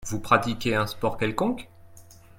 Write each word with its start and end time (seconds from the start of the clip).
Vous 0.07 0.19
pratiquez 0.19 0.73
un 0.73 0.87
sport 0.87 1.15
quelconque? 1.15 1.69